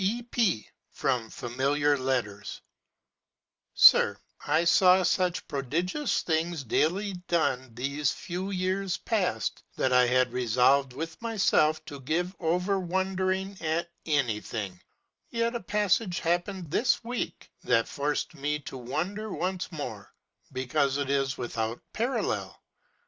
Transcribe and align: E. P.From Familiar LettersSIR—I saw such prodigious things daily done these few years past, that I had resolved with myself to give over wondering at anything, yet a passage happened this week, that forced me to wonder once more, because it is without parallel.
E. 0.03 0.23
P.From 0.23 1.29
Familiar 1.29 1.95
LettersSIR—I 3.67 4.63
saw 4.63 5.03
such 5.03 5.47
prodigious 5.47 6.23
things 6.23 6.63
daily 6.63 7.13
done 7.27 7.75
these 7.75 8.09
few 8.11 8.49
years 8.49 8.97
past, 8.97 9.61
that 9.75 9.93
I 9.93 10.07
had 10.07 10.33
resolved 10.33 10.93
with 10.93 11.21
myself 11.21 11.85
to 11.85 11.99
give 11.99 12.35
over 12.39 12.79
wondering 12.79 13.55
at 13.61 13.91
anything, 14.07 14.81
yet 15.29 15.53
a 15.53 15.59
passage 15.61 16.21
happened 16.21 16.71
this 16.71 17.03
week, 17.03 17.51
that 17.63 17.87
forced 17.87 18.33
me 18.33 18.57
to 18.61 18.77
wonder 18.79 19.31
once 19.31 19.71
more, 19.71 20.11
because 20.51 20.97
it 20.97 21.11
is 21.11 21.37
without 21.37 21.79
parallel. 21.93 22.59